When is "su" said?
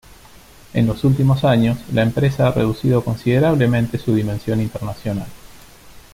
3.99-4.15